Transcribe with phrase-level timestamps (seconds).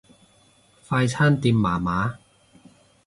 [0.87, 2.17] 快餐店麻麻